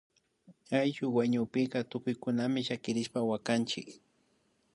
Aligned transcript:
Ayllu 0.79 1.07
wañukpika 1.15 1.79
tukuykunami 1.89 2.59
llakirishpa 2.67 3.19
wakanchik 3.29 3.87